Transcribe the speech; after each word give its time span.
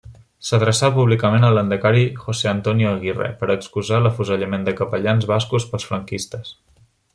S'adreçà 0.47 0.87
públicament 0.93 1.45
al 1.49 1.53
lehendakari 1.57 2.01
José 2.23 2.49
Antonio 2.53 2.89
Aguirre 2.95 3.29
per 3.43 3.51
excusar 3.57 4.01
l'afusellament 4.07 4.67
de 4.69 4.75
capellans 4.83 5.31
bascos 5.35 5.71
pels 5.75 5.89
franquistes. 5.93 6.57